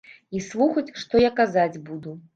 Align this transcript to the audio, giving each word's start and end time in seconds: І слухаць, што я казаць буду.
І 0.37 0.39
слухаць, 0.45 0.85
што 1.03 1.21
я 1.23 1.31
казаць 1.41 1.81
буду. 1.91 2.17